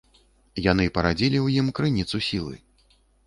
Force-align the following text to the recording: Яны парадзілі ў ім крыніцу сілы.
Яны 0.71 0.85
парадзілі 0.95 1.37
ў 1.45 1.63
ім 1.63 1.67
крыніцу 1.79 2.17
сілы. 2.31 2.55